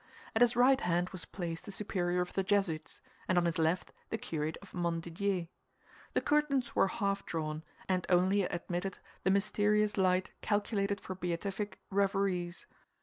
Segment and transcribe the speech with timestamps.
[0.35, 3.93] At his right hand was placed the superior of the Jesuits, and on his left
[4.09, 5.47] the curate of Montdidier.
[6.15, 12.65] The curtains were half drawn, and only admitted the mysterious light calculated for beatific reveries.